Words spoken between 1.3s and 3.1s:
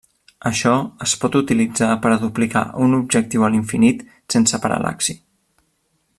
utilitzar per a duplicar un